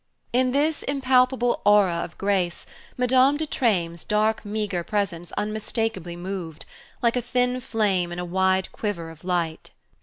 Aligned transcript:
In 0.33 0.51
this 0.51 0.81
impalpable 0.81 1.61
aura 1.63 1.97
of 1.97 2.17
grace 2.17 2.65
Madame 2.97 3.37
de 3.37 3.45
Treymes' 3.45 4.03
dark 4.03 4.43
meagre 4.43 4.83
presence 4.83 5.31
unmistakably 5.33 6.15
moved, 6.15 6.65
like 7.03 7.15
a 7.15 7.21
thin 7.21 7.59
flame 7.61 8.11
in 8.11 8.17
a 8.17 8.25
wide 8.25 8.71
quiver 8.71 9.11
of 9.11 9.23
light. 9.23 9.69